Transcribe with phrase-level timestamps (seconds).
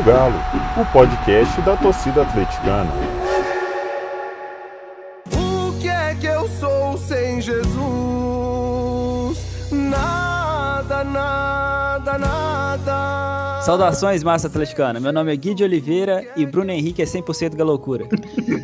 [0.00, 0.40] Do Galo,
[0.80, 2.90] o podcast da torcida atleticana.
[5.36, 7.76] O que é que eu sou sem Jesus?
[9.70, 13.60] Nada, nada, nada.
[13.60, 14.98] Saudações, massa atleticana.
[14.98, 18.06] Meu nome é Gui de Oliveira e Bruno Henrique é 100% galocura.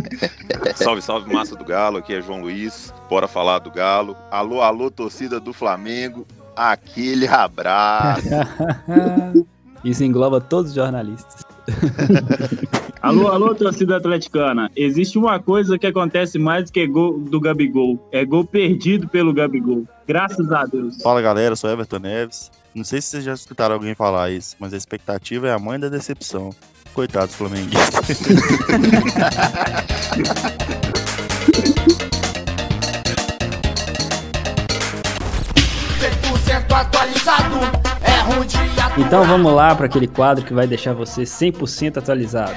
[0.75, 1.99] Salve, salve, massa do Galo.
[1.99, 2.95] Aqui é João Luiz.
[3.11, 4.17] Bora falar do Galo.
[4.31, 6.27] Alô, alô, torcida do Flamengo.
[6.57, 8.27] Aquele abraço.
[9.85, 11.45] Isso engloba todos os jornalistas.
[13.03, 14.71] alô, alô, torcida atleticana.
[14.77, 17.99] Existe uma coisa que acontece mais que gol do Gabigol.
[18.13, 19.85] É gol perdido pelo Gabigol.
[20.07, 21.03] Graças a Deus.
[21.03, 22.51] Fala galera, sou Everton Neves.
[22.75, 25.81] Não sei se vocês já escutaram alguém falar isso, mas a expectativa é a mãe
[25.81, 26.51] da decepção.
[26.93, 28.07] Coitado dos flamenguistas.
[36.77, 37.86] atualizado.
[38.99, 42.57] Então vamos lá para aquele quadro que vai deixar você 100% atualizado.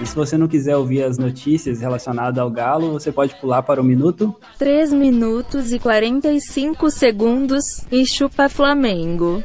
[0.00, 3.80] E se você não quiser ouvir as notícias relacionadas ao Galo, você pode pular para
[3.80, 9.42] o minuto 3 minutos e 45 segundos e chupa Flamengo.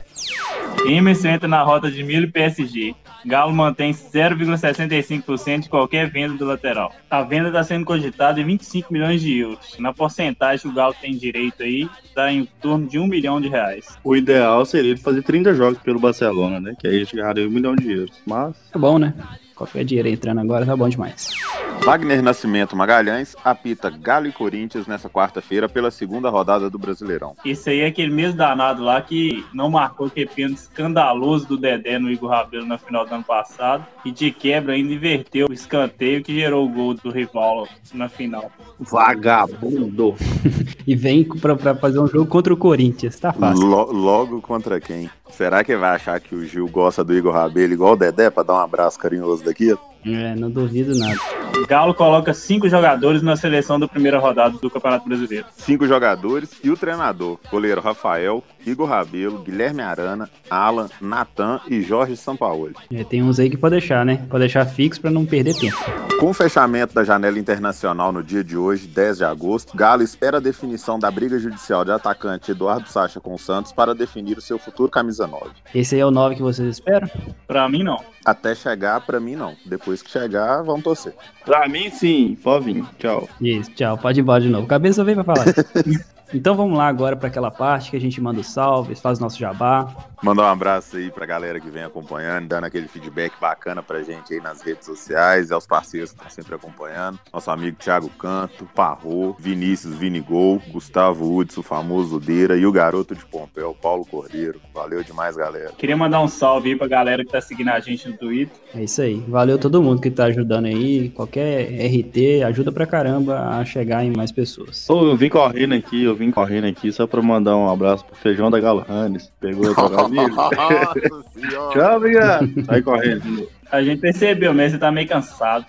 [0.85, 2.95] Emerson entra na rota de milho PSG.
[3.27, 6.93] Galo mantém 0,65% de qualquer venda do lateral.
[7.09, 9.75] A venda está sendo cogitada em 25 milhões de euros.
[9.77, 13.49] Na porcentagem que o Galo tem direito aí, está em torno de 1 milhão de
[13.49, 13.97] reais.
[14.01, 16.73] O ideal seria ele fazer 30 jogos pelo Barcelona, né?
[16.79, 18.15] Que aí a gente ganharia 1 milhão de euros.
[18.25, 18.55] Mas.
[18.71, 19.13] Tá bom, né?
[19.53, 21.33] Qualquer dinheiro entrando agora tá bom demais.
[21.83, 27.35] Wagner Nascimento Magalhães apita Galo e Corinthians nessa quarta-feira pela segunda rodada do Brasileirão.
[27.45, 31.97] Isso aí é aquele mesmo danado lá que não marcou aquele pênalti escandaloso do Dedé
[31.97, 36.23] no Igor Rabelo na final do ano passado e de quebra ainda inverteu o escanteio
[36.23, 38.51] que gerou o gol do rival na final.
[38.79, 40.15] Vagabundo!
[40.85, 43.63] e vem pra, pra, fazer um jogo contra o Corinthians, tá fácil.
[43.63, 45.09] L logo contra quem?
[45.29, 48.43] Será que vai achar que o Gil gosta do Igor Rabelo igual o Dedé pra
[48.43, 49.75] dar um abraço carinhoso daqui?
[50.15, 51.19] É, não duvido nada.
[51.67, 55.45] Galo coloca cinco jogadores na seleção da primeira rodada do Campeonato Brasileiro.
[55.57, 57.39] Cinco jogadores e o treinador.
[57.49, 62.75] Goleiro Rafael, Igor Rabelo, Guilherme Arana, Alan, Natan e Jorge Sampaoli.
[62.93, 64.25] É, tem uns aí que pode deixar, né?
[64.29, 65.77] Pode deixar fixo para não perder tempo.
[66.19, 70.37] Com o fechamento da janela internacional no dia de hoje, 10 de agosto, Galo espera
[70.37, 74.41] a definição da briga judicial de atacante Eduardo Sacha com o Santos para definir o
[74.41, 75.51] seu futuro camisa 9.
[75.73, 77.09] Esse aí é o 9 que vocês esperam?
[77.47, 78.01] Para mim, não.
[78.25, 79.55] Até chegar, para mim, não.
[79.65, 81.13] Depois que chegar, vamos torcer.
[81.45, 82.37] Pra mim, sim.
[82.43, 82.85] Pode vir.
[82.99, 83.27] Tchau.
[83.41, 83.97] Isso, tchau.
[83.97, 84.67] Pode ir embora de novo.
[84.67, 85.45] Cabeça vem pra falar.
[86.33, 89.21] Então vamos lá agora para aquela parte que a gente manda os salves, faz o
[89.21, 89.87] nosso jabá.
[90.21, 94.33] Mandar um abraço aí pra galera que vem acompanhando, dando aquele feedback bacana pra gente
[94.33, 97.19] aí nas redes sociais aos parceiros que estão sempre acompanhando.
[97.31, 103.15] Nosso amigo Thiago Canto, Parro, Vinícius Vinigol, Gustavo Hudson, o famoso Deira e o garoto
[103.15, 104.59] de Pompeu, Paulo Cordeiro.
[104.73, 105.71] Valeu demais, galera.
[105.77, 108.57] Queria mandar um salve aí pra galera que tá seguindo a gente no Twitter.
[108.73, 109.23] É isso aí.
[109.27, 111.09] Valeu todo mundo que tá ajudando aí.
[111.09, 114.89] Qualquer RT ajuda pra caramba a chegar em mais pessoas.
[114.89, 118.15] Oh, eu vim correndo aqui, eu vim correndo aqui só pra mandar um abraço pro
[118.15, 119.31] Feijão da Galo Hannes.
[119.39, 120.35] Pegou o amigo.
[121.71, 122.65] Tchau, obrigado.
[122.65, 123.47] Sai correndo.
[123.71, 125.65] A gente percebeu, mas você tá meio cansado.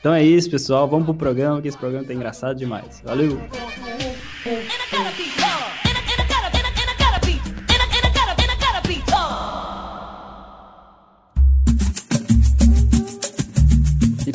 [0.00, 0.88] Então é isso, pessoal.
[0.88, 3.00] Vamos pro programa, que esse programa tá engraçado demais.
[3.04, 3.40] Valeu!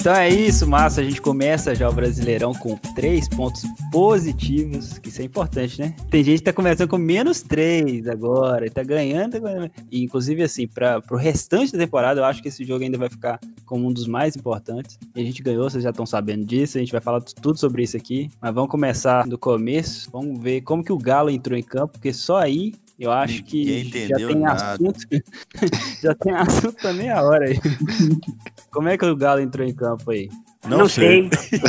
[0.08, 1.02] Então é isso, massa.
[1.02, 5.94] A gente começa já o Brasileirão com três pontos positivos, que isso é importante, né?
[6.10, 9.38] Tem gente que tá começando com menos três agora, e tá ganhando.
[9.42, 9.70] Tá.
[9.92, 13.10] E, inclusive, assim, para pro restante da temporada, eu acho que esse jogo ainda vai
[13.10, 14.98] ficar como um dos mais importantes.
[15.14, 17.84] E a gente ganhou, vocês já estão sabendo disso, a gente vai falar tudo sobre
[17.84, 18.30] isso aqui.
[18.42, 22.14] Mas vamos começar do começo, vamos ver como que o Galo entrou em campo, porque
[22.14, 24.74] só aí eu acho que já tem nada.
[24.74, 25.00] assunto.
[26.02, 27.60] já tem assunto também a hora aí.
[28.72, 30.30] Como é que o Galo entrou em campo aí?
[30.68, 31.30] Não, Não sei.
[31.32, 31.60] sei.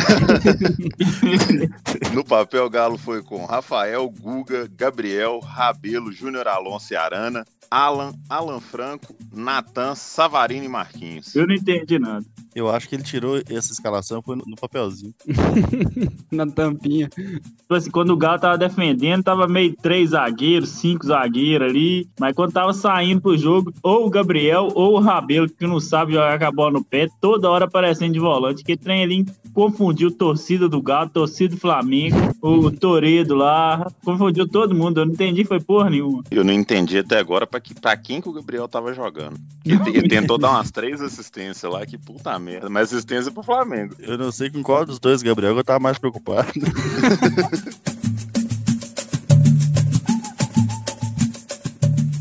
[2.14, 8.12] no papel, o Galo foi com Rafael, Guga, Gabriel, Rabelo, Júnior Alonso e Arana, Alan,
[8.28, 11.34] Alan Franco, Natan, Savarino e Marquinhos.
[11.36, 12.24] Eu não entendi nada.
[12.54, 15.14] Eu acho que ele tirou essa escalação foi no, papelzinho.
[16.30, 17.08] Na tampinha.
[17.08, 22.08] Tipo assim, quando o Galo tava defendendo, tava meio três zagueiros, cinco zagueiros ali.
[22.18, 26.12] Mas quando tava saindo pro jogo, ou o Gabriel ou o Rabelo, que não sabe
[26.12, 28.64] jogar com a bola no pé, toda hora aparecendo de volante.
[28.64, 34.74] Que trem ali confundiu torcida do Galo, torcida do Flamengo, o Toredo lá, confundiu todo
[34.74, 35.00] mundo.
[35.00, 36.22] Eu não entendi, foi porra nenhuma.
[36.30, 39.38] Eu não entendi até agora pra, que, pra quem que o Gabriel tava jogando.
[39.64, 42.68] Ele, ele tentou dar umas três assistências lá, que puta merda.
[42.68, 43.94] Mas assistência pro Flamengo.
[43.98, 46.48] Eu não sei com qual dos dois, Gabriel, eu tava mais preocupado.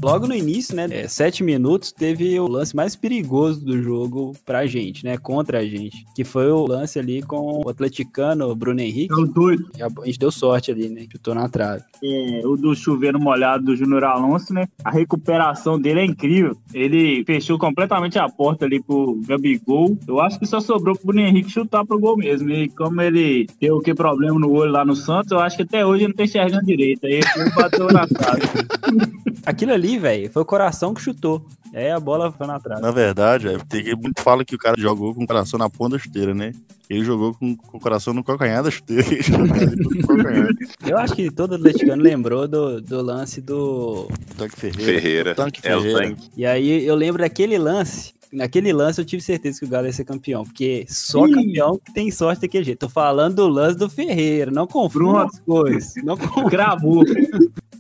[0.07, 4.65] Logo no início, né, é, sete minutos, teve o lance mais perigoso do jogo pra
[4.65, 9.13] gente, né, contra a gente, que foi o lance ali com o atleticano Bruno Henrique.
[9.13, 9.69] É o doido.
[9.81, 11.83] A a gente deu sorte ali, né, chutou na trave.
[12.01, 14.67] É, o do chuveiro molhado do Júnior Alonso, né?
[14.83, 16.55] A recuperação dele é incrível.
[16.73, 19.97] Ele fechou completamente a porta ali pro Gabigol.
[20.07, 22.49] Eu acho que só sobrou pro Bruno Henrique chutar pro gol mesmo.
[22.49, 25.63] E como ele deu o que problema no olho lá no Santos, eu acho que
[25.63, 27.05] até hoje ele não tá enxergando direito.
[27.05, 28.41] Aí ele bateu na trave.
[29.47, 31.45] Aquilo ali, velho, foi o coração que chutou.
[31.73, 32.81] Aí a bola foi na trave.
[32.81, 35.69] Na verdade, é, tem que muito fala que o cara jogou com o coração na
[35.69, 36.51] ponta da chuteira, né?
[36.89, 39.03] Ele jogou com, com o coração no calcanhar da chuteira.
[40.07, 40.47] Calcanhar.
[40.85, 44.07] Eu acho que todo atleticano lembrou do, do lance do...
[44.37, 44.91] Tanque Ferreira.
[45.01, 45.35] Ferreira.
[45.35, 46.09] Tanque É o Ferreira.
[46.09, 46.29] tanque.
[46.35, 48.13] E aí eu lembro daquele lance...
[48.29, 51.31] Naquele lance eu tive certeza que o Galo ia ser campeão, porque só Ih.
[51.31, 52.79] campeão que tem sorte daquele jeito.
[52.79, 55.93] Tô falando do lance do Ferreira, não confunda as coisas.
[56.03, 56.49] Não confunda.
[56.49, 57.05] Gravou.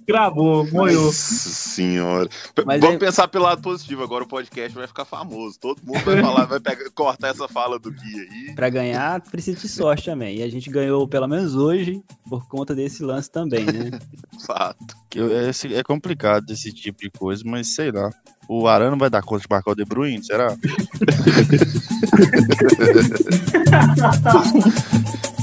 [0.07, 1.05] Gravou, moiou.
[1.05, 2.29] Nossa senhora.
[2.65, 4.03] Mas Vamos é- pensar pelo lado positivo.
[4.03, 5.59] Agora o podcast vai ficar famoso.
[5.59, 8.55] Todo mundo vai falar, vai pegar- cortar essa fala do Gui aí.
[8.55, 10.37] Pra ganhar, precisa de sorte também.
[10.37, 13.99] E a gente ganhou, pelo menos hoje, por conta desse lance também, né?
[14.47, 14.95] Fato.
[15.15, 18.09] É, é complicado esse tipo de coisa, mas sei lá.
[18.49, 20.55] O Arana vai dar conta de marcar o De Bruyne, será?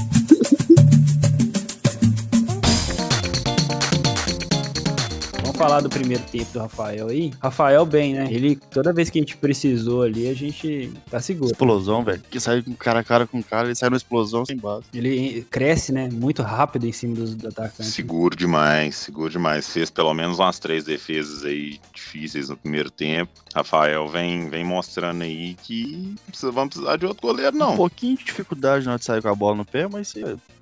[5.55, 7.31] falar do primeiro tempo do Rafael aí.
[7.41, 8.27] Rafael bem, né?
[8.31, 11.51] Ele, toda vez que a gente precisou ali, a gente tá seguro.
[11.51, 12.21] Explosão, velho.
[12.29, 14.85] Que sai com cara a cara com cara, ele sai numa explosão sem base.
[14.93, 16.09] Ele cresce, né?
[16.11, 17.93] Muito rápido em cima dos atacantes.
[17.93, 19.67] Seguro demais, seguro demais.
[19.69, 23.31] Fez pelo menos umas três defesas aí difíceis no primeiro tempo.
[23.53, 27.75] Rafael vem, vem mostrando aí que precisa- vamos precisar de outro goleiro, Um não.
[27.75, 30.13] pouquinho de dificuldade na hora de sair com a bola no pé, mas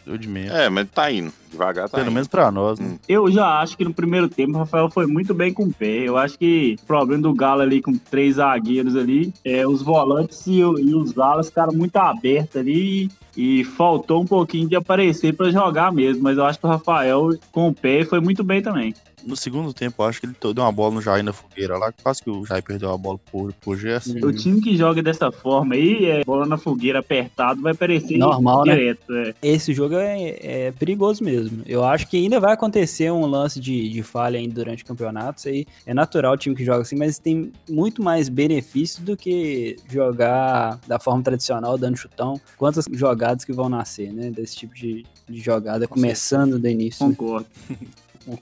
[0.08, 0.52] é de menos.
[0.52, 1.32] É, mas tá indo.
[1.50, 2.14] Devagar tá Pelo indo.
[2.14, 2.98] menos pra nós, né?
[3.08, 6.08] Eu já acho que no primeiro tempo o Rafael foi muito bem com o pé.
[6.08, 10.46] Eu acho que o problema do Galo ali com três zagueiros ali, é, os volantes
[10.48, 15.52] e, e os alas ficaram muito abertos ali e faltou um pouquinho de aparecer pra
[15.52, 16.24] jogar mesmo.
[16.24, 18.94] Mas eu acho que o Rafael com o pé foi muito bem também.
[19.26, 21.92] No segundo tempo, eu acho que ele deu uma bola no Jair na fogueira lá,
[21.92, 24.18] quase que o Jair perdeu a bola por, por Gerson.
[24.24, 28.66] O time que joga dessa forma aí, é, bola na fogueira apertado, vai aparecer Normal,
[28.66, 28.76] né?
[28.76, 29.14] direto.
[29.14, 29.34] é.
[29.42, 31.64] Esse jogo é, é perigoso mesmo.
[31.66, 35.40] Eu acho que ainda vai acontecer um lance de, de falha ainda durante o campeonato.
[35.40, 39.16] Isso aí é natural o time que joga assim, mas tem muito mais benefício do
[39.16, 42.40] que jogar da forma tradicional, dando chutão.
[42.58, 44.30] Quantas jogadas que vão nascer, né?
[44.30, 47.08] Desse tipo de, de jogada, começando do início.
[47.08, 47.16] né?
[47.16, 47.48] Concordo.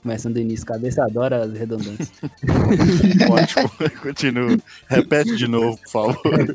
[0.02, 0.66] Começando do início.
[0.66, 2.12] Cabeça adora as redundâncias.
[3.30, 3.70] Ótimo,
[4.02, 4.56] continua.
[4.88, 6.54] Repete de novo, por favor.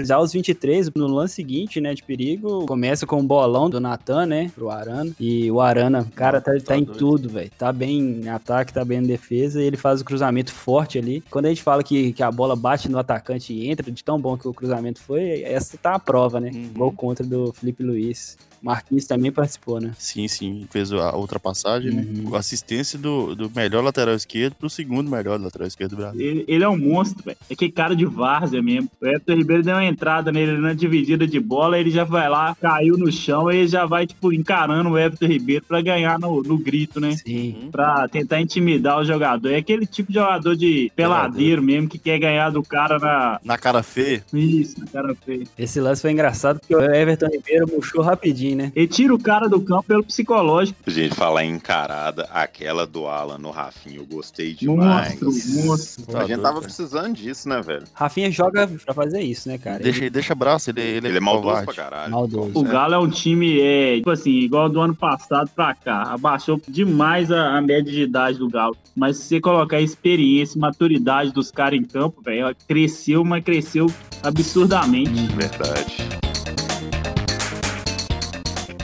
[0.00, 4.26] Já aos 23, no lance seguinte, né, de perigo, começa com o bolão do Natan,
[4.26, 5.12] né, pro Arana.
[5.20, 6.98] E o Arana, cara, tá, tá em doido.
[6.98, 7.50] tudo, velho.
[7.56, 11.22] Tá bem em ataque, tá bem em defesa, e ele faz o cruzamento forte ali.
[11.30, 14.20] Quando a gente fala que, que a bola bate no atacante e entra, de tão
[14.20, 16.50] bom que o cruzamento foi, essa tá a prova, né?
[16.52, 16.70] Uhum.
[16.74, 18.36] Gol contra do Felipe Luiz.
[18.62, 19.92] Marquinhos também participou, né?
[19.98, 22.30] Sim, sim, fez a ultrapassagem, Uhum.
[22.30, 22.38] né?
[22.38, 26.20] Assistência do, do melhor lateral esquerdo pro segundo melhor lateral esquerdo do Brasil.
[26.20, 27.36] Ele, ele é um monstro, velho.
[27.50, 28.90] É que cara de várzea mesmo.
[29.00, 32.56] O Everton Ribeiro deu uma entrada nele na dividida de bola, ele já vai lá,
[32.60, 36.42] caiu no chão, e ele já vai, tipo, encarando o Everton Ribeiro pra ganhar no,
[36.42, 37.16] no grito, né?
[37.16, 37.68] Sim.
[37.70, 39.50] Pra tentar intimidar o jogador.
[39.52, 43.40] É aquele tipo de jogador de peladeiro mesmo, que quer ganhar do cara na.
[43.44, 45.44] Na cara feia, Isso, na cara feia.
[45.58, 48.72] Esse lance foi engraçado porque o Everton Ribeiro murchou rapidinho, né?
[48.74, 50.78] Ele tira o cara do campo pelo psicológico.
[50.86, 55.20] Gente, falar em encarada, aquela do Alan no Rafinha, eu gostei demais.
[55.20, 56.16] Monstro, monstro.
[56.18, 57.84] A gente tava precisando disso, né, velho?
[57.94, 59.78] Rafinha joga pra fazer isso, né, cara?
[59.78, 61.66] deixa, deixa braço, ele, ele, Ele é maldoso covarde.
[61.66, 62.12] pra caralho.
[62.12, 62.52] Maldoso.
[62.54, 66.02] O Galo é um time, é, tipo assim, igual do ano passado pra cá.
[66.02, 68.76] Abaixou demais a, a média de idade do Galo.
[68.94, 73.24] Mas se você colocar a experiência e maturidade dos caras em campo, velho, ela cresceu,
[73.24, 73.86] mas cresceu
[74.22, 75.26] absurdamente.
[75.36, 76.17] Verdade.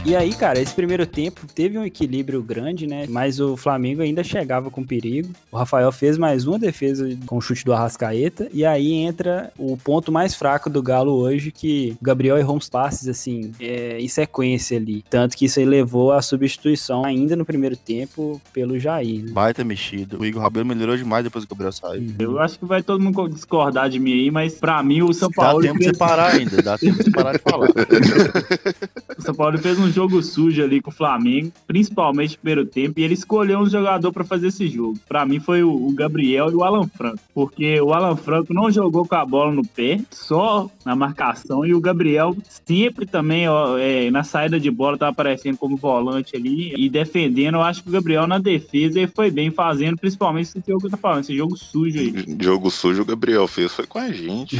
[0.06, 3.06] E aí, cara, esse primeiro tempo teve um equilíbrio grande, né?
[3.08, 5.30] Mas o Flamengo ainda chegava com perigo.
[5.50, 8.46] O Rafael fez mais uma defesa com o chute do Arrascaeta.
[8.52, 12.68] E aí entra o ponto mais fraco do Galo hoje, que o Gabriel errou uns
[12.68, 15.02] passes, assim, é, em sequência ali.
[15.08, 19.24] Tanto que isso aí levou à substituição ainda no primeiro tempo pelo Jair.
[19.24, 19.30] Né?
[19.30, 20.20] Baita mexido.
[20.20, 22.14] O Igor Rabelo melhorou demais depois que o Gabriel saiu.
[22.18, 25.30] Eu acho que vai todo mundo discordar de mim aí, mas pra mim o São
[25.30, 27.68] Dá Paulo, tempo de fez, você parar ainda, dá tempo de você parar de falar.
[29.16, 32.98] o São Paulo fez um jogo sujo ali com o Flamengo, principalmente no primeiro tempo,
[32.98, 34.98] e ele escolheu um jogador para fazer esse jogo.
[35.08, 39.06] Para mim foi o Gabriel e o Alan Franco, porque o Alan Franco não jogou
[39.06, 42.36] com a bola no pé, só na marcação, e o Gabriel
[42.66, 47.56] sempre também, ó, é, na saída de bola, tava aparecendo como volante ali e defendendo.
[47.56, 50.86] Eu acho que o Gabriel na defesa ele foi bem fazendo, principalmente esse jogo que
[50.86, 52.14] eu tô falando, esse jogo sujo aí.
[52.44, 54.58] Jogo sujo o Gabriel fez foi com a gente.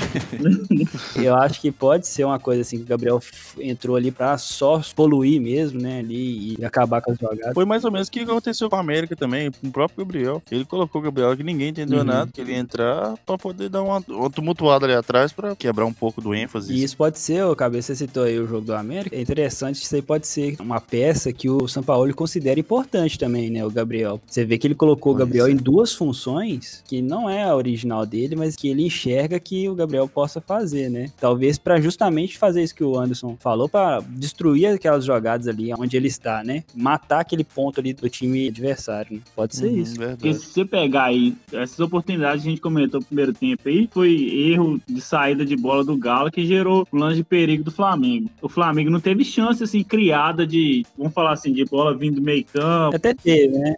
[1.17, 3.21] eu acho que pode ser uma coisa assim que o Gabriel
[3.59, 5.99] entrou ali pra só poluir mesmo, né?
[5.99, 7.55] Ali e acabar com as jogadas.
[7.55, 10.43] Foi mais ou menos o que aconteceu com a América também, com o próprio Gabriel.
[10.51, 12.05] Ele colocou o Gabriel que ninguém entendeu uhum.
[12.05, 15.87] nada, que ele ia entrar pra poder dar uma, uma tumultuada ali atrás pra quebrar
[15.87, 16.73] um pouco do ênfase.
[16.73, 19.17] E isso pode ser, o Cabeça citou aí o jogo do América.
[19.17, 23.51] É interessante, isso aí pode ser uma peça que o São Paulo considera importante também,
[23.51, 23.65] né?
[23.65, 24.21] O Gabriel.
[24.27, 28.05] Você vê que ele colocou o Gabriel em duas funções que não é a original
[28.07, 31.11] dele, mas que ele enxerga que o Gabriel possa fazer, né?
[31.19, 35.14] Talvez para justamente fazer isso que o Anderson falou, para destruir aquelas jogadas
[35.49, 36.65] ali onde ele está, né?
[36.75, 39.17] Matar aquele ponto ali do time adversário.
[39.17, 39.21] Né?
[39.35, 39.97] Pode ser uhum, isso.
[39.97, 40.19] Verdade.
[40.19, 43.89] Porque se você pegar aí essas oportunidades que a gente comentou no primeiro tempo aí,
[43.93, 44.13] foi
[44.51, 48.31] erro de saída de bola do Galo que gerou o lance de perigo do Flamengo.
[48.41, 52.23] O Flamengo não teve chance assim criada de, vamos falar assim, de bola vindo do
[52.23, 52.97] meio campo.
[52.97, 53.75] Até teve, né?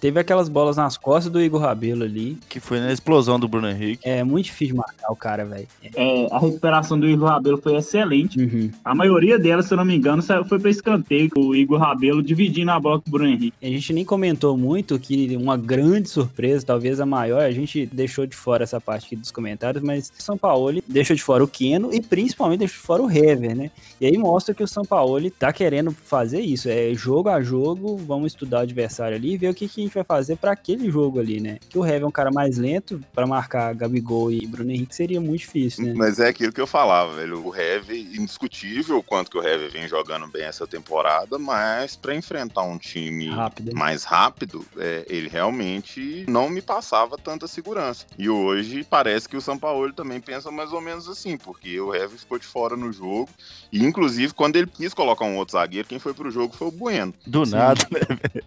[0.00, 2.36] Teve aquelas bolas nas costas do Igor Rabelo ali.
[2.48, 4.08] Que foi na explosão do Bruno Henrique.
[4.08, 5.66] É muito difícil de marcar o cara, velho.
[5.94, 8.38] É, a recuperação do Igor Rabelo foi excelente.
[8.38, 8.70] Uhum.
[8.84, 12.22] A maioria delas, se eu não me engano, foi pra escanteio, com o Igor Rabelo
[12.22, 13.54] dividindo a bola com o Bruno Henrique.
[13.62, 18.26] A gente nem comentou muito que uma grande surpresa, talvez a maior, a gente deixou
[18.26, 21.48] de fora essa parte aqui dos comentários, mas o São Paulo deixou de fora o
[21.48, 23.70] Keno e principalmente deixou de fora o Hever, né?
[24.00, 26.68] E aí mostra que o São Paulo tá querendo fazer isso.
[26.68, 29.94] É jogo a jogo, vamos estudar o adversário ali e ver o que, que gente
[29.94, 31.58] vai fazer para aquele jogo ali, né?
[31.68, 35.20] Que o Heavy é um cara mais lento, para marcar Gabigol e Bruno Henrique seria
[35.20, 35.94] muito difícil, né?
[35.94, 37.46] Mas é aquilo que eu falava, velho.
[37.46, 42.14] O Heavy, indiscutível o quanto que o Heavy vem jogando bem essa temporada, mas para
[42.14, 43.74] enfrentar um time rápido.
[43.74, 48.06] mais rápido, é, ele realmente não me passava tanta segurança.
[48.18, 51.94] E hoje parece que o São Paulo também pensa mais ou menos assim, porque o
[51.94, 53.28] Heavy ficou de fora no jogo.
[53.72, 56.70] E inclusive, quando ele quis colocar um outro zagueiro, quem foi pro jogo foi o
[56.70, 57.14] Bueno.
[57.26, 57.52] Do Sim.
[57.52, 58.46] nada, né, velho?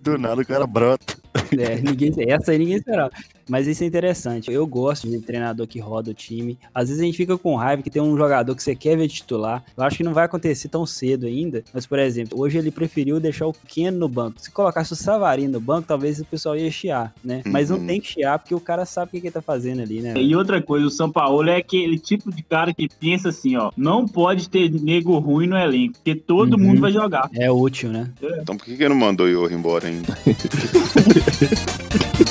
[0.00, 1.14] Do nada o cara brota.
[1.58, 3.10] É, ninguém, essa aí ninguém esperava.
[3.48, 4.50] Mas isso é interessante.
[4.50, 6.58] Eu gosto de treinador que roda o time.
[6.74, 9.08] Às vezes a gente fica com raiva que tem um jogador que você quer ver
[9.08, 9.64] titular.
[9.76, 11.62] Eu acho que não vai acontecer tão cedo ainda.
[11.72, 14.40] Mas, por exemplo, hoje ele preferiu deixar o Keno no banco.
[14.40, 17.42] Se colocasse o Savarino no banco, talvez o pessoal ia chiar, né?
[17.46, 17.86] Mas não uhum.
[17.86, 20.14] tem que chiar porque o cara sabe o que, ele tá fazendo ali, né?
[20.16, 23.70] E outra coisa, o São Paulo é aquele tipo de cara que pensa assim, ó,
[23.76, 26.60] não pode ter nego ruim no elenco, porque todo uhum.
[26.60, 27.28] mundo vai jogar.
[27.34, 28.10] É útil, né?
[28.22, 28.40] É.
[28.40, 30.16] Então por que, que ele não mandou o Ior embora ainda?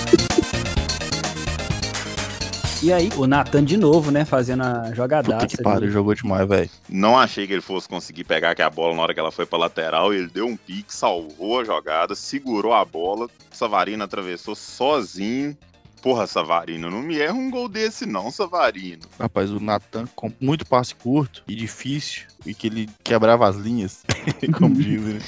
[2.83, 5.45] E aí, o Nathan de novo, né, fazendo a jogadaça.
[5.45, 6.69] que pariu, jogou demais, velho.
[6.89, 9.45] Não achei que ele fosse conseguir pegar que a bola na hora que ela foi
[9.45, 10.11] pra lateral.
[10.11, 13.29] Ele deu um pique, salvou a jogada, segurou a bola.
[13.51, 15.55] Savarino atravessou sozinho.
[16.01, 19.03] Porra, Savarino, não me erra um gol desse não, Savarino.
[19.19, 24.03] Rapaz, o Natan com muito passe curto e difícil, e que ele quebrava as linhas,
[24.57, 25.19] como dizem, né?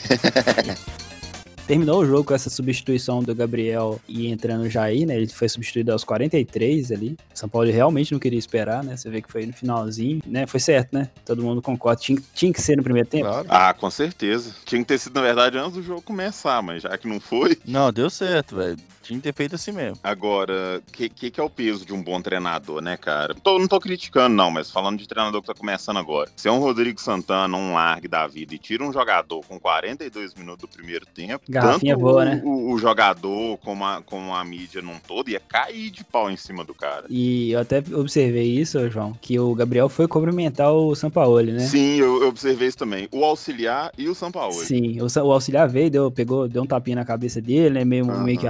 [1.67, 5.15] terminou o jogo com essa substituição do Gabriel e entrando o Jair, né?
[5.15, 7.17] Ele foi substituído aos 43 ali.
[7.33, 8.97] São Paulo realmente não queria esperar, né?
[8.97, 10.45] Você vê que foi no finalzinho, né?
[10.45, 11.09] Foi certo, né?
[11.25, 12.01] Todo mundo concorda.
[12.01, 13.25] Tinha, tinha que ser no primeiro tempo?
[13.25, 13.47] Claro.
[13.49, 14.53] Ah, com certeza.
[14.65, 17.57] Tinha que ter sido, na verdade, antes do jogo começar, mas já que não foi.
[17.65, 18.77] Não, deu certo, velho.
[19.03, 19.99] Tinha que ter feito assim mesmo.
[20.01, 23.35] Agora, o que, que, que, é o peso de um bom treinador, né, cara?
[23.35, 26.29] Tô, não tô criticando, não, mas falando de treinador que tá começando agora.
[26.37, 30.33] Se é um Rodrigo Santana, um largue da vida e tira um jogador com 42
[30.35, 32.41] minutos do primeiro tempo, Garrafinha tanto boa, o, né?
[32.43, 36.37] o, o, jogador como a, como a mídia num todo ia cair de pau em
[36.37, 37.05] cima do cara.
[37.09, 41.67] E eu até observei isso, João, que o Gabriel foi cumprimentar o Sampaoli, né?
[41.67, 43.09] Sim, eu, eu, observei isso também.
[43.11, 44.65] O auxiliar e o Sampaoli.
[44.65, 47.85] Sim, o, o auxiliar veio, deu, pegou, deu um tapinha na cabeça dele, né?
[47.85, 48.23] Meio, uhum.
[48.23, 48.47] meio que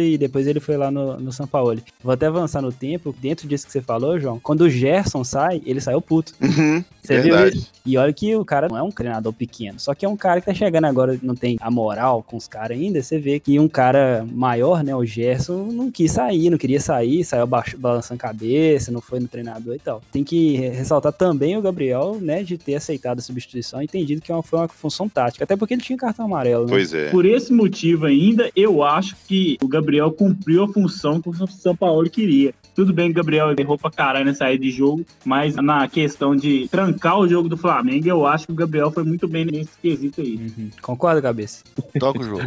[0.00, 1.80] e depois ele foi lá no, no São Paulo.
[2.02, 4.38] Vou até avançar no tempo, dentro disso que você falou, João.
[4.38, 6.32] Quando o Gerson sai, ele saiu puto.
[6.40, 7.50] Uhum, você verdade.
[7.50, 7.70] viu isso?
[7.86, 10.40] E olha que o cara não é um treinador pequeno, só que é um cara
[10.40, 13.02] que tá chegando agora, não tem a moral com os caras ainda.
[13.02, 17.24] Você vê que um cara maior, né, o Gerson, não quis sair, não queria sair,
[17.24, 20.00] saiu balançando cabeça, não foi no treinador e tal.
[20.12, 24.32] Tem que ressaltar também o Gabriel, né, de ter aceitado a substituição e entendido que
[24.32, 26.64] é foi uma função tática, até porque ele tinha cartão amarelo.
[26.64, 26.70] Né?
[26.70, 27.10] Pois é.
[27.10, 31.74] Por esse motivo ainda, eu acho que o Gabriel cumpriu a função que o São
[31.74, 32.54] Paulo queria.
[32.74, 36.36] Tudo bem que o Gabriel errou pra caralho na saída de jogo, mas na questão
[36.36, 39.70] de trancar o jogo do Flamengo, eu acho que o Gabriel foi muito bem nesse
[39.80, 40.36] quesito aí.
[40.36, 40.70] Uhum.
[40.82, 41.62] Concorda, cabeça?
[41.98, 42.42] Toca o jogo.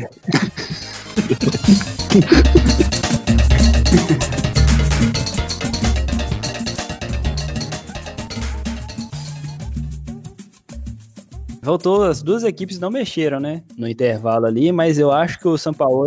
[11.67, 13.62] Voltou, as duas equipes não mexeram, né?
[13.77, 16.05] No intervalo ali, mas eu acho que o São Paulo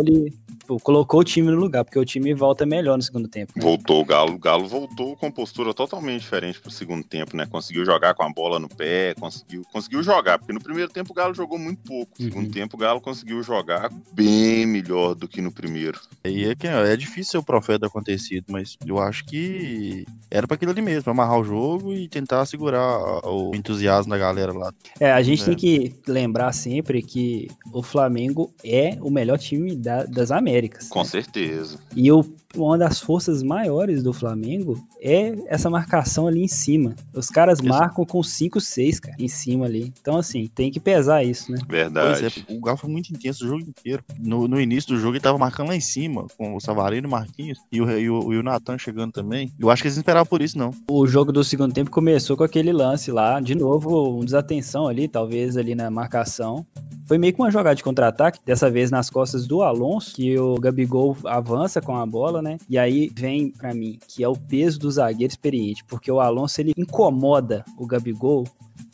[0.71, 3.53] tipo, colocou o time no lugar, porque o time volta melhor no segundo tempo.
[3.55, 3.61] né?
[3.61, 4.33] Voltou o Galo.
[4.35, 7.45] O Galo voltou com postura totalmente diferente pro segundo tempo, né?
[7.45, 10.39] Conseguiu jogar com a bola no pé, conseguiu, conseguiu jogar.
[10.39, 12.11] Porque no primeiro tempo o Galo jogou muito pouco.
[12.19, 12.51] No segundo Uhum.
[12.51, 15.99] tempo o Galo conseguiu jogar bem melhor do que no primeiro.
[16.23, 20.47] E é, que é difícil ser o profeta do acontecido, mas eu acho que era
[20.47, 24.51] pra aquilo ali mesmo, pra amarrar o jogo e tentar segurar o entusiasmo da galera
[24.53, 24.71] lá.
[24.99, 25.45] É, a gente É.
[25.45, 30.60] tem que lembrar sempre que o Flamengo é o melhor time da- das Américas.
[30.89, 31.79] Com certeza.
[31.95, 32.23] E o-
[32.55, 36.95] uma das forças maiores do Flamengo é essa marcação ali em cima.
[37.13, 37.67] Os caras Isso.
[37.67, 39.93] marcam com 5, 6, cara, em cima ali.
[39.99, 41.57] Então, assim, tem que pesar isso, né?
[41.67, 42.19] Verdade.
[42.19, 44.03] Pois é, o Galo foi muito intenso o jogo inteiro.
[44.19, 47.09] No, no início do jogo ele tava marcando lá em cima, com o Savarino e
[47.09, 49.51] o Marquinhos, e o, e o, e o Natan chegando também.
[49.59, 50.71] Eu acho que eles não esperavam por isso, não.
[50.89, 55.07] O jogo do segundo tempo começou com aquele lance lá, de novo, um desatenção ali,
[55.07, 56.65] talvez ali na marcação.
[57.11, 60.55] Foi meio que uma jogada de contra-ataque, dessa vez nas costas do Alonso, que o
[60.55, 62.57] Gabigol avança com a bola, né?
[62.69, 66.59] E aí vem pra mim, que é o peso do zagueiro experiente, porque o Alonso
[66.61, 68.45] ele incomoda o Gabigol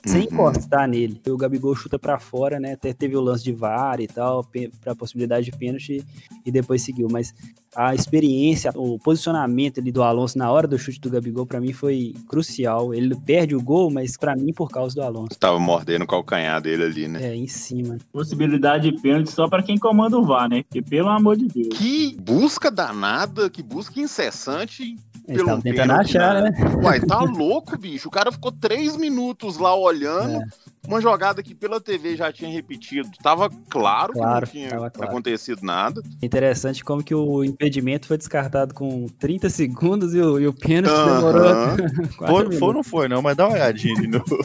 [0.08, 0.28] sem Uhum.
[0.32, 1.22] encostar nele.
[1.28, 2.74] O Gabigol chuta pra fora, né?
[2.74, 4.44] Até teve o lance de VAR e tal,
[4.82, 6.04] pra possibilidade de pênalti
[6.46, 7.34] e depois seguiu, mas
[7.76, 11.74] a experiência, o posicionamento ali do Alonso na hora do chute do Gabigol pra mim
[11.74, 12.94] foi crucial.
[12.94, 15.38] Ele perde o gol, mas pra mim por causa do Alonso.
[15.40, 17.20] Tava mordendo o calcanhar dele ali, né?
[17.24, 17.98] É, em cima.
[18.12, 20.64] Possibilidade de pênalti só pra quem comanda o VAR, né?
[20.64, 21.78] Porque, pelo amor de Deus.
[21.78, 24.96] Que busca danada, que busca incessante.
[25.28, 26.52] Eles Pelo tentando achar, né?
[26.82, 28.08] Uai, tá louco, bicho.
[28.08, 30.42] O cara ficou três minutos lá olhando.
[30.42, 30.46] É.
[30.88, 33.10] Uma jogada que pela TV já tinha repetido.
[33.22, 35.12] Tava claro, Claro, que não tinha claro.
[35.12, 36.02] acontecido nada.
[36.22, 40.96] Interessante como que o impedimento foi descartado com 30 segundos e o, e o pênalti
[40.96, 41.78] demorou Aham.
[42.18, 44.26] quatro Foi, foi não foi, não, mas dá uma olhadinha de novo.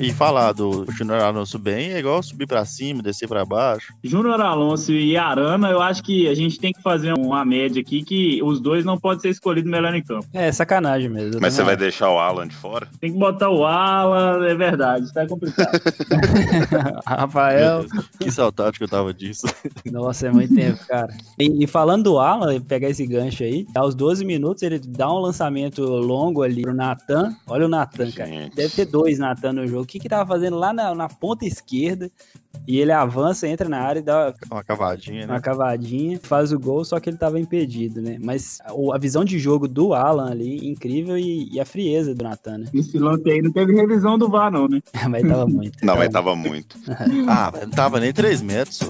[0.00, 3.92] e falar do Júnior Alonso bem é igual subir pra cima, descer pra baixo.
[4.02, 8.02] Júnior Alonso e Arana, eu acho que a gente tem que fazer uma média aqui
[8.02, 10.26] que os dois não podem ser escolhidos melhor em campo.
[10.32, 11.40] É, sacanagem mesmo.
[11.40, 12.88] Mas você vai deixar o Alan de fora?
[13.00, 15.80] Tem que botar o Alan, é verdade, tá complicado.
[17.06, 17.84] Rafael,
[18.18, 19.46] que saudade que eu tava disso.
[19.90, 21.14] Nossa, é muito tempo, cara.
[21.38, 25.18] E, e falando do Alan, pegar esse gancho aí, aos 12 minutos ele dá um
[25.18, 27.36] lançamento longo ali pro Natan.
[27.46, 28.30] Olha o Natan, cara.
[28.54, 29.82] Deve ter dois Natan no jogo.
[29.82, 32.10] O que que tava fazendo lá na, na ponta esquerda?
[32.66, 35.32] E ele avança, entra na área e dá Uma cavadinha, né?
[35.32, 38.18] uma cavadinha, faz o gol, só que ele tava impedido, né?
[38.20, 38.58] Mas
[38.92, 42.66] a visão de jogo do Alan ali, incrível, e, e a frieza do Natan, né?
[42.74, 44.80] Esse lance aí não teve revisão do VAR, não, né?
[45.08, 45.78] Mas tava muito.
[45.84, 46.76] Não, mas tava muito.
[47.28, 48.80] Ah, mas não tava nem 3 metros.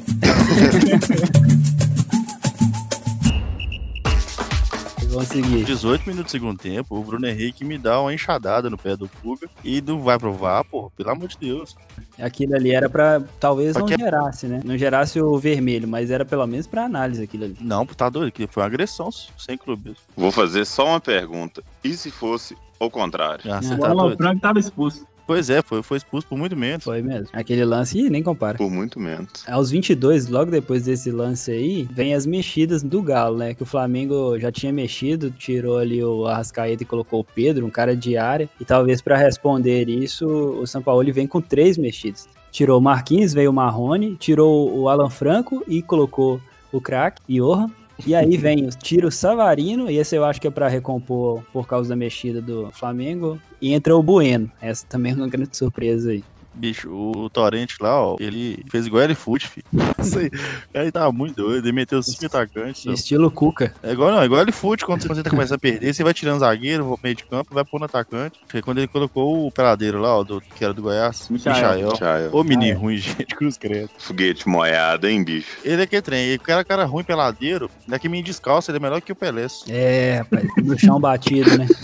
[5.10, 5.64] Vamos seguir.
[5.64, 9.08] 18 minutos do segundo tempo, o Bruno Henrique me dá uma enxadada no pé do
[9.08, 11.76] Puga e não vai provar, pô, pelo amor de Deus.
[12.20, 13.20] Aquilo ali era pra.
[13.40, 14.60] Talvez não que é- gerasse, né?
[14.64, 17.56] Não gerasse o vermelho, mas era pelo menos pra análise aquilo ali.
[17.60, 19.96] Não, tá doido, que foi uma agressão sem clubes.
[20.16, 21.62] Vou fazer só uma pergunta.
[21.82, 23.50] E se fosse o contrário?
[23.52, 24.16] Ah, você Ah, O tá Alan.
[24.16, 25.06] Franco tava expulso.
[25.28, 26.82] Pois é, foi, foi expulso por muito menos.
[26.82, 27.28] Foi mesmo.
[27.34, 28.56] Aquele lance, ih, nem compara.
[28.56, 29.28] Por muito menos.
[29.46, 33.52] Aos 22, logo depois desse lance aí, vem as mexidas do Galo, né?
[33.52, 37.70] Que o Flamengo já tinha mexido, tirou ali o Arrascaeta e colocou o Pedro, um
[37.70, 38.48] cara de área.
[38.58, 42.26] E talvez pra responder isso, o São Paulo vem com três mexidas.
[42.50, 46.40] Tirou o Marquinhos, veio o Marrone, tirou o Alan Franco e colocou
[46.72, 47.70] o craque, Johan.
[48.06, 51.42] E aí vem, o- tira o Savarino, e esse eu acho que é pra recompor
[51.52, 53.38] por causa da mexida do Flamengo.
[53.60, 54.50] E entra o Bueno.
[54.60, 56.22] Essa também é uma grande surpresa aí.
[56.58, 59.66] Bicho, o Torrente lá, ó, ele fez igual ele fute, filho.
[59.98, 62.84] Isso aí, o cara tava muito doido, ele meteu cinco atacantes.
[62.86, 63.74] Estilo Cuca.
[63.82, 66.12] É igual, não, é igual ele fute, quando você tá começando a perder, você vai
[66.12, 68.38] tirando zagueiro, meio de campo, vai pôr no atacante.
[68.48, 71.92] Foi quando ele colocou o peladeiro lá, ó, do, que era do Goiás, Michael.
[71.92, 72.30] Michael.
[72.32, 73.90] Ô menino ruim, gente, cruz credo.
[73.98, 75.56] Foguete moiado, hein, bicho?
[75.64, 78.80] Ele é que trem, ele, o cara, cara ruim peladeiro, daqui menino descalço, ele é
[78.80, 79.38] melhor que o Pelé.
[79.68, 81.66] É, rapaz, no chão batido, né?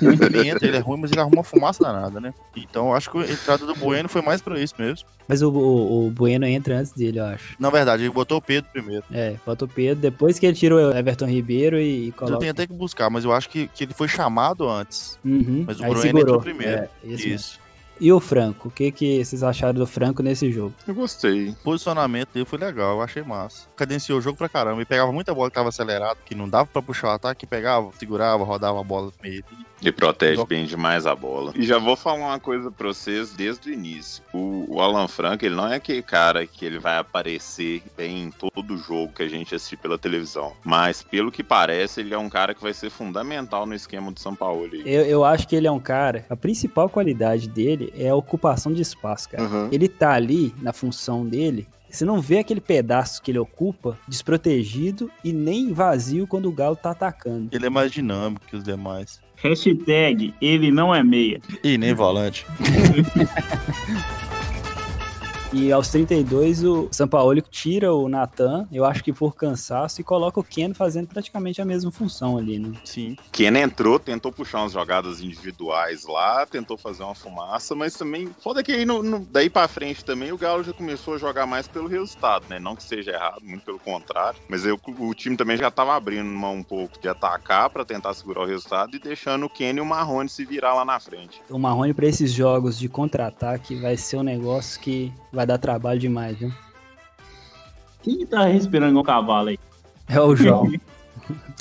[0.00, 2.34] Ele entra, ele é ruim, mas ele arruma uma fumaça danada, né?
[2.56, 5.06] Então eu acho que a entrada do Bueno foi mais pra isso mesmo.
[5.26, 7.56] Mas o, o, o Bueno entra antes dele, eu acho.
[7.58, 9.04] Na verdade, ele botou o Pedro primeiro.
[9.10, 12.38] É, bota o Pedro, depois que ele tira o Everton Ribeiro e, e Eu coloca.
[12.38, 15.18] tenho até que buscar, mas eu acho que, que ele foi chamado antes.
[15.24, 16.22] Uhum, Mas o aí Bruno segurou.
[16.36, 16.82] entrou primeiro.
[16.82, 17.28] É, isso.
[17.28, 17.64] Isso.
[18.00, 18.66] E o Franco?
[18.66, 20.74] O que, que vocês acharam do Franco nesse jogo?
[20.86, 21.50] Eu gostei.
[21.50, 23.68] O posicionamento dele foi legal, eu achei massa.
[23.76, 24.78] Cadenciou o jogo pra caramba.
[24.78, 27.88] Ele pegava muita bola que tava acelerado, que não dava pra puxar o ataque, pegava,
[27.96, 29.44] segurava, rodava a bola no meio.
[29.84, 31.52] Ele protege bem demais a bola.
[31.54, 34.24] E já vou falar uma coisa pra vocês desde o início.
[34.32, 38.30] O, o Alan Franco, ele não é aquele cara que ele vai aparecer bem em
[38.30, 40.54] todo jogo que a gente assistir pela televisão.
[40.64, 44.18] Mas, pelo que parece, ele é um cara que vai ser fundamental no esquema do
[44.18, 44.70] São Paulo.
[44.72, 44.82] aí.
[44.86, 46.24] Eu, eu acho que ele é um cara.
[46.30, 49.44] A principal qualidade dele é a ocupação de espaço, cara.
[49.44, 49.68] Uhum.
[49.70, 51.68] Ele tá ali na função dele.
[51.94, 56.74] Você não vê aquele pedaço que ele ocupa desprotegido e nem vazio quando o Galo
[56.74, 57.50] tá atacando.
[57.52, 59.20] Ele é mais dinâmico que os demais.
[59.36, 61.40] Hashtag ele não é meia.
[61.62, 62.44] E nem volante.
[65.56, 70.40] E aos 32, o Sampaoli tira o Natan, eu acho que por cansaço, e coloca
[70.40, 72.72] o Ken fazendo praticamente a mesma função ali, né?
[72.84, 73.16] Sim.
[73.30, 78.28] Ken entrou, tentou puxar umas jogadas individuais lá, tentou fazer uma fumaça, mas também.
[78.42, 81.46] Foda que aí no, no- daí pra frente também o Galo já começou a jogar
[81.46, 82.58] mais pelo resultado, né?
[82.58, 84.40] Não que seja errado, muito pelo contrário.
[84.48, 88.12] Mas aí o, time também já tava abrindo mão um pouco de atacar pra tentar
[88.14, 91.40] segurar o resultado e deixando o Ken e o Marrone se virar lá na frente.
[91.48, 96.00] O Marrone pra esses jogos de contra-ataque vai ser um negócio que vai dar trabalho
[96.00, 96.52] demais, viu?
[98.02, 99.58] Quem que tá respirando igual um cavalo aí?
[100.08, 100.70] É o João.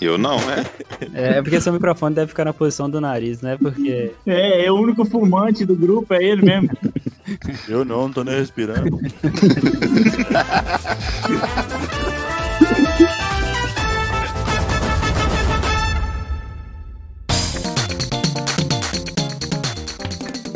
[0.02, 0.66] Eu não, né?
[1.14, 3.56] é porque seu microfone deve ficar na posição do nariz, né?
[3.58, 6.70] Porque É, é o único fumante do grupo, é ele mesmo.
[7.70, 9.00] Eu não, não tô nem respirando.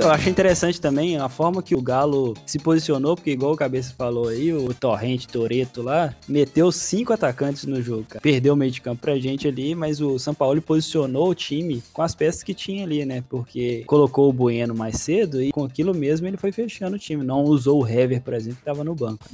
[0.07, 3.93] eu achei interessante também a forma que o Galo se posicionou, porque igual o Cabeça
[3.97, 8.21] falou aí, o Torrente Toreto lá, meteu cinco atacantes no jogo, cara.
[8.21, 11.83] Perdeu o meio de campo pra gente ali, mas o São Paulo posicionou o time
[11.91, 13.21] com as peças que tinha ali, né?
[13.27, 17.23] Porque colocou o Bueno mais cedo e com aquilo mesmo ele foi fechando o time.
[17.23, 19.25] Não usou o Hever, por exemplo, que tava no banco.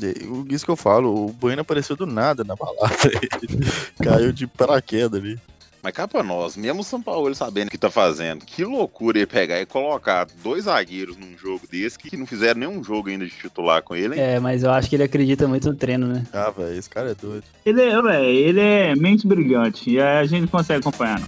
[0.50, 3.12] Isso que eu falo, o Bueno apareceu do nada na balada.
[4.02, 5.40] Caiu de paraquedas ali.
[5.84, 9.18] Mas cá pra nós, mesmo o São Paulo sabendo o que tá fazendo, que loucura
[9.18, 13.26] ele pegar e colocar dois zagueiros num jogo desse que não fizeram nenhum jogo ainda
[13.26, 14.22] de titular com ele, hein?
[14.22, 16.26] É, mas eu acho que ele acredita muito no treino, né?
[16.32, 17.44] Ah, velho, esse cara é doido.
[17.66, 19.90] Ele é, velho, ele é mente brilhante.
[19.90, 21.20] E a gente consegue acompanhar.
[21.20, 21.28] não.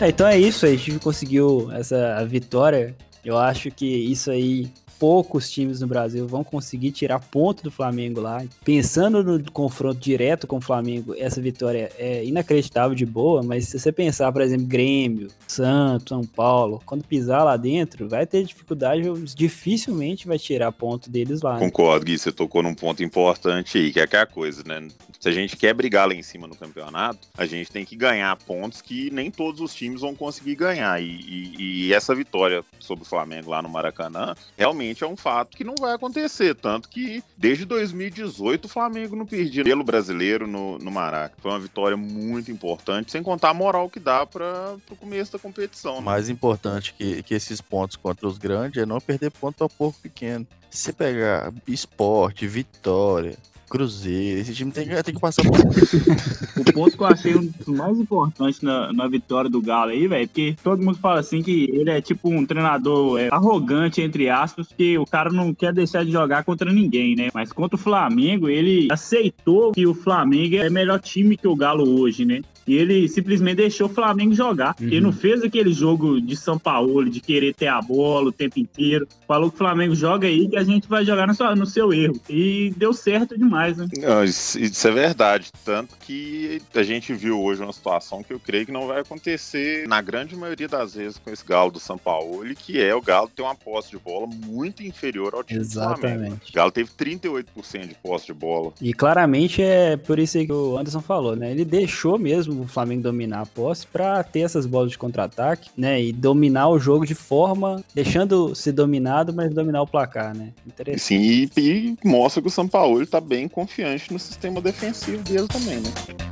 [0.00, 2.96] É, então é isso, a gente conseguiu essa vitória.
[3.22, 8.20] Eu acho que isso aí, poucos times no Brasil vão conseguir tirar ponto do Flamengo
[8.20, 8.44] lá.
[8.64, 13.78] Pensando no confronto direto com o Flamengo, essa vitória é inacreditável de boa, mas se
[13.78, 19.02] você pensar, por exemplo, Grêmio, Santos, São Paulo, quando pisar lá dentro, vai ter dificuldade,
[19.34, 21.54] dificilmente vai tirar ponto deles lá.
[21.54, 21.60] né?
[21.60, 24.88] Concordo, Gui, você tocou num ponto importante aí, que é aquela coisa, né?
[25.20, 28.36] Se a gente quer brigar lá em cima no campeonato, a gente tem que ganhar
[28.36, 31.02] pontos que nem todos os times vão conseguir ganhar.
[31.02, 35.56] E, e- e essa vitória sobre o Flamengo lá no Maracanã realmente é um fato
[35.56, 36.54] que não vai acontecer.
[36.54, 41.34] Tanto que desde 2018 o Flamengo não perdia pelo brasileiro no, no Maraca.
[41.42, 45.38] Foi uma vitória muito importante, sem contar a moral que dá para o começo da
[45.40, 45.96] competição.
[45.96, 46.00] né?
[46.02, 49.98] Mais importante que, que esses pontos contra os grandes é não perder ponto para pouco
[50.00, 50.46] pequeno.
[50.70, 53.36] Se você pegar esporte, vitória,
[53.68, 55.58] cruzeiro, esse time tem, que- tem que passar por
[56.58, 60.06] O ponto que eu achei um dos mais importantes na, na vitória do Galo aí,
[60.08, 64.28] velho, porque todo mundo fala assim que ele é tipo um treinador é, arrogante, entre
[64.28, 67.28] aspas, que o cara não quer deixar de jogar contra ninguém, né?
[67.32, 72.00] Mas contra o Flamengo, ele aceitou que o Flamengo é melhor time que o Galo
[72.00, 72.40] hoje, né?
[72.68, 74.76] E ele simplesmente deixou o Flamengo jogar.
[74.78, 78.60] Ele não fez aquele jogo de São Paulo, de querer ter a bola o tempo
[78.60, 79.08] inteiro.
[79.26, 81.92] Falou que o Flamengo joga aí que a gente vai jogar no seu, no seu
[81.92, 82.20] erro.
[82.28, 83.88] E deu certo demais, né?
[83.98, 85.50] Não, isso, isso é verdade.
[85.64, 89.88] Tanto que a gente viu hoje uma situação que eu creio que não vai acontecer
[89.88, 93.30] na grande maioria das vezes com esse Galo do São Paulo, que é o Galo
[93.34, 95.98] ter uma posse de bola muito inferior ao time do Flamengo.
[95.98, 96.50] Exatamente.
[96.50, 98.72] O Galo teve 38% de posse de bola.
[98.80, 101.50] E claramente é por isso aí que o Anderson falou, né?
[101.50, 106.02] Ele deixou mesmo o Flamengo dominar a posse pra ter essas bolas de contra-ataque, né?
[106.02, 110.52] E dominar o jogo de forma, deixando ser dominado, mas dominar o placar, né?
[110.66, 111.00] Interessante.
[111.00, 115.48] sim, e, e mostra que o São Paulo está bem confiante no sistema defensivo dele
[115.48, 116.28] também, né?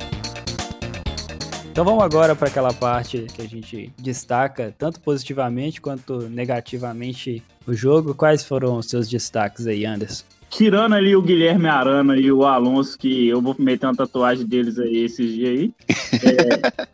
[1.77, 7.73] Então vamos agora para aquela parte que a gente destaca tanto positivamente quanto negativamente o
[7.75, 8.15] jogo.
[8.15, 10.25] Quais foram os seus destaques aí, Anderson?
[10.49, 14.79] Tirando ali o Guilherme Arana e o Alonso, que eu vou meter uma tatuagem deles
[14.79, 15.73] aí esses dias aí.
[16.23, 16.87] é,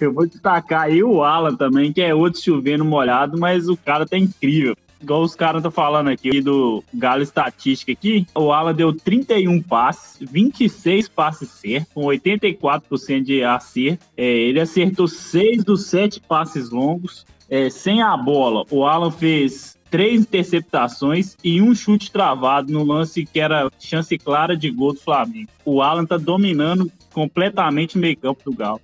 [0.00, 4.06] eu vou destacar aí o Alan também, que é outro chovendo molhado, mas o cara
[4.06, 4.76] tá incrível.
[5.02, 10.28] Igual os caras estão falando aqui do Galo Estatística aqui, o Alan deu 31 passes,
[10.30, 14.04] 26 passes certos, com 84% de acerto.
[14.14, 17.24] É, ele acertou 6 dos 7 passes longos.
[17.48, 23.26] É, sem a bola, o Alan fez três interceptações e um chute travado no lance
[23.26, 25.50] que era chance clara de gol do Flamengo.
[25.64, 28.80] O Alan tá dominando completamente meio campo do Galo.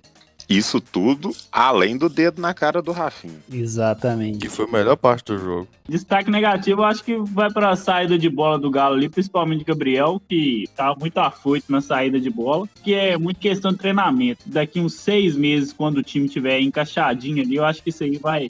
[0.49, 3.37] Isso tudo além do dedo na cara do Rafinha.
[3.51, 4.39] Exatamente.
[4.39, 5.67] Que foi a melhor parte do jogo.
[5.89, 10.21] Destaque negativo, eu acho que vai pra saída de bola do Galo ali, principalmente Gabriel,
[10.27, 14.43] que tá muito afoito na saída de bola, que é muito questão de treinamento.
[14.45, 18.17] Daqui uns seis meses, quando o time tiver encaixadinho ali, eu acho que isso aí
[18.17, 18.49] vai,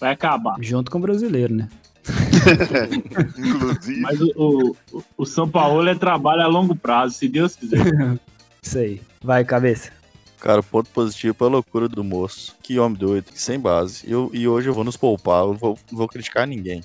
[0.00, 0.56] vai acabar.
[0.60, 1.68] Junto com o brasileiro, né?
[3.36, 7.84] Inclusive, Mas o, o, o São Paulo é trabalho a longo prazo, se Deus quiser.
[8.66, 9.00] Isso aí.
[9.22, 9.92] Vai, cabeça.
[10.40, 12.54] Cara, ponto positivo pela loucura do moço.
[12.62, 14.10] Que homem doido, sem base.
[14.10, 16.82] Eu, e hoje eu vou nos poupar, eu vou, não vou criticar ninguém.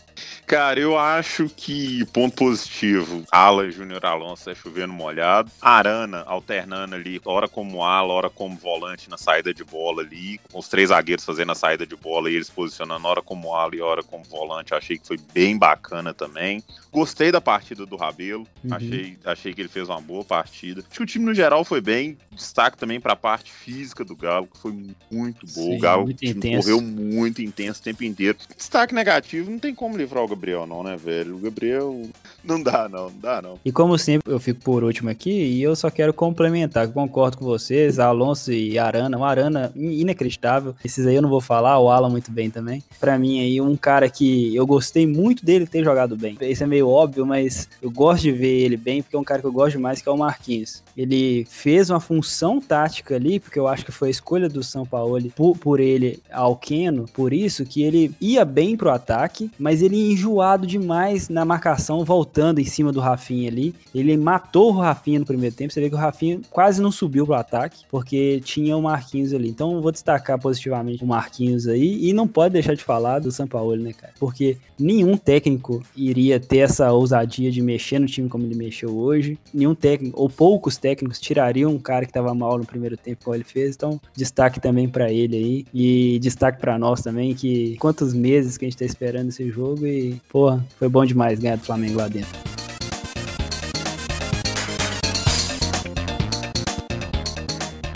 [0.47, 5.51] cara, eu acho que ponto positivo, ala Júnior Alonso é chovendo molhado.
[5.61, 10.59] Arana alternando ali, hora como ala, hora como volante na saída de bola ali, com
[10.59, 13.81] os três zagueiros fazendo a saída de bola e eles posicionando hora como ala e
[13.81, 14.73] hora como volante.
[14.73, 16.63] Achei que foi bem bacana também.
[16.91, 18.73] Gostei da partida do Rabelo, Uhum.
[18.75, 20.81] achei, achei que ele fez uma boa partida.
[20.81, 22.17] Acho que o time no geral foi bem.
[22.31, 24.71] Destaque também pra parte física do Galo, que foi
[25.09, 25.67] muito boa.
[25.67, 28.37] Sim, o Galo muito correu muito intenso o tempo inteiro.
[28.55, 31.35] Destaque negativo, não tem como livrar o Gabriel, não, né, velho?
[31.35, 32.01] O Gabriel
[32.43, 33.59] não dá, não, não dá, não.
[33.63, 37.37] E como sempre, eu fico por último aqui e eu só quero complementar, eu concordo
[37.37, 40.75] com vocês, Alonso e Arana, o Arana in- inacreditável.
[40.83, 42.83] Esses aí eu não vou falar, o Alan muito bem também.
[42.99, 46.37] Pra mim aí, um cara que eu gostei muito dele ter jogado bem.
[46.41, 49.41] Isso é meio óbvio, mas eu gosto de ver ele bem, porque é um cara
[49.41, 50.83] que eu gosto demais, que é o Marquinhos.
[50.97, 54.85] Ele fez uma função tática ali, porque eu acho que foi a escolha do São
[54.85, 59.81] Paulo por, por ele ao Keno, por isso que ele ia bem pro ataque, mas
[59.81, 63.75] ele ia enjoado demais na marcação, voltando em cima do Rafinha ali.
[63.93, 67.25] Ele matou o Rafinha no primeiro tempo, você vê que o Rafinha quase não subiu
[67.25, 69.49] pro ataque, porque tinha o Marquinhos ali.
[69.49, 73.31] Então eu vou destacar positivamente o Marquinhos aí, e não pode deixar de falar do
[73.31, 74.13] São Paulo, né, cara?
[74.19, 79.37] Porque nenhum técnico iria ter essa ousadia de mexer no time como ele mexeu hoje.
[79.53, 83.35] Nenhum técnico, ou poucos técnicos, tirariam um cara que tava mal no primeiro tempo, como
[83.35, 83.75] ele fez.
[83.75, 85.65] Então, destaque também pra ele aí.
[85.73, 89.85] E destaque pra nós também, que quantos meses que a gente tá esperando esse jogo.
[89.85, 92.31] E, porra, foi bom demais ganhar do Flamengo lá dentro.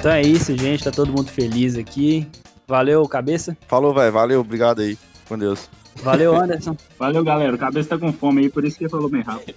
[0.06, 0.84] Então é isso, gente.
[0.84, 2.28] Tá todo mundo feliz aqui.
[2.68, 3.58] Valeu, cabeça.
[3.68, 4.12] Falou, velho.
[4.12, 4.98] Valeu, obrigado aí.
[5.28, 5.68] Com Deus.
[6.04, 6.78] Valeu, Anderson.
[7.00, 7.56] Valeu, galera.
[7.56, 9.56] O cabeça tá com fome aí, por isso que ele falou bem rápido.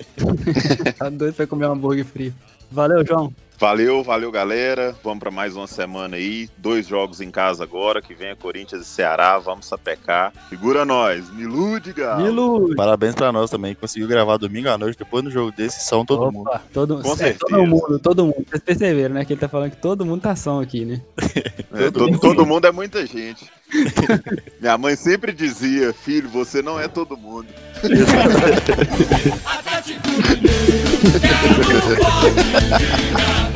[0.97, 2.35] tá doido pra comer um hambúrguer frio.
[2.71, 3.31] Valeu, João.
[3.59, 4.95] Valeu, valeu, galera.
[5.03, 6.49] Vamos pra mais uma semana aí.
[6.59, 9.37] Dois jogos em casa agora, que vem a Corinthians e Ceará.
[9.37, 10.33] Vamos sapecar.
[10.49, 11.29] Segura nós.
[11.31, 12.23] Me ilude, Galo.
[12.23, 12.77] Milu.
[12.77, 13.75] Parabéns pra nós também.
[13.75, 16.49] Conseguiu gravar domingo à noite, depois do jogo desse, são todo mundo.
[16.49, 17.39] Opa, todo, Com é, certeza.
[17.41, 18.47] todo mundo, todo mundo.
[18.49, 19.25] Vocês perceberam, né?
[19.25, 21.03] Que ele tá falando que todo mundo tá são aqui, né?
[21.71, 23.47] É, todo, todo mundo é muita gente.
[24.59, 27.47] Minha mãe sempre dizia, filho, você não é todo mundo.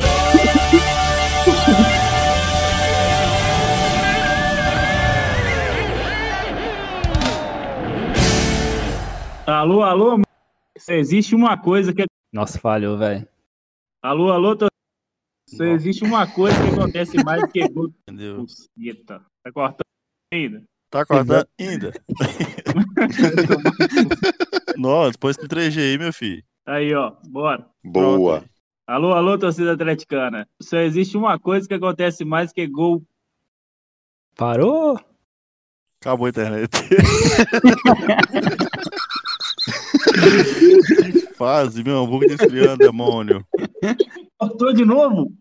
[9.52, 10.18] Alô, alô,
[10.78, 12.04] só existe uma coisa que.
[12.32, 13.28] Nossa, falhou, velho.
[14.02, 14.66] Alô, alô, tô...
[15.46, 18.46] só existe uma coisa que acontece mais do que gol de Entendeu?
[19.04, 19.86] Tá cortando
[20.32, 20.64] ainda?
[20.90, 21.92] Tá cortando ainda?
[24.78, 26.42] Nossa, depois do 3G aí, meu filho.
[26.64, 27.68] Aí, ó, bora.
[27.84, 28.42] Boa.
[28.86, 30.48] Alô, alô, torcida atleticana.
[30.62, 33.04] Só existe uma coisa que acontece mais que gol.
[34.34, 34.98] Parou?
[36.00, 36.70] Acabou a internet.
[40.22, 43.44] que fase, meu hambúrguer esfriando, demônio.
[44.38, 45.32] Cortou de novo?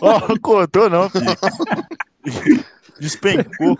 [0.00, 2.64] Ó, cortou não, filho.
[2.98, 3.78] Despencou.